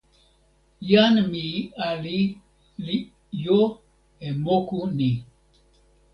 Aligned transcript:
jan 0.89 1.15
mi 1.31 1.45
ali 1.89 2.17
li 2.85 2.97
jo 3.43 3.59
e 4.27 4.29
moku 4.43 4.79
ni. 4.97 5.11